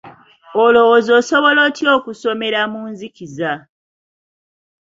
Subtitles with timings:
[0.63, 3.51] Olowooza asobola atya okusomera mu nzikiza?